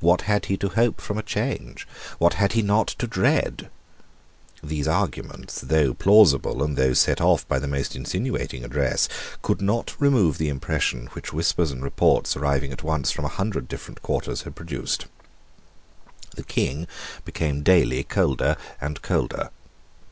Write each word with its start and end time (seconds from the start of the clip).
What 0.00 0.22
had 0.22 0.46
he 0.46 0.56
to 0.56 0.70
hope 0.70 1.00
from 1.00 1.18
a 1.18 1.22
change? 1.22 1.86
What 2.18 2.34
had 2.34 2.54
he 2.54 2.62
not 2.62 2.88
to 2.98 3.06
dread? 3.06 3.70
These 4.60 4.88
arguments, 4.88 5.60
though 5.60 5.94
plausible, 5.94 6.64
and 6.64 6.76
though 6.76 6.94
set 6.94 7.20
off 7.20 7.46
by 7.46 7.60
the 7.60 7.68
most 7.68 7.94
insinuating 7.94 8.64
address, 8.64 9.08
could 9.40 9.60
not 9.62 9.94
remove 10.00 10.36
the 10.38 10.48
impression 10.48 11.06
which 11.12 11.32
whispers 11.32 11.70
and 11.70 11.80
reports 11.84 12.34
arriving 12.36 12.72
at 12.72 12.82
once 12.82 13.12
from 13.12 13.24
a 13.24 13.28
hundred 13.38 13.68
different 13.68 14.02
quarters 14.02 14.42
had 14.42 14.56
produced. 14.56 15.06
The 16.34 16.42
King 16.42 16.88
became 17.24 17.62
daily 17.62 18.02
colder 18.02 18.56
and 18.80 19.00
colder. 19.00 19.50